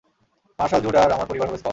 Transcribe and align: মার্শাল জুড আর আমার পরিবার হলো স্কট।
মার্শাল 0.59 0.81
জুড 0.83 0.95
আর 0.95 1.11
আমার 1.11 1.27
পরিবার 1.27 1.47
হলো 1.49 1.57
স্কট। 1.57 1.69